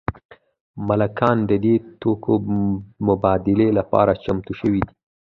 مالکان 0.87 1.37
د 1.49 1.51
دې 1.63 1.75
توکو 2.01 2.33
مبادلې 3.07 3.69
لپاره 3.79 4.19
چمتو 4.23 4.53
شوي 4.59 4.81
دي 4.87 4.93